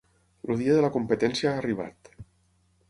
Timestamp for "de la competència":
0.77-1.51